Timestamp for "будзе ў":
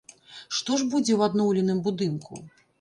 0.95-1.21